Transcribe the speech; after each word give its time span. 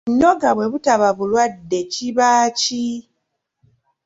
Ennoga 0.09 0.49
bwe 0.55 0.65
butaba 0.71 1.07
bulwadde 1.17 1.79
kiba 1.93 2.29
ki? 2.59 2.85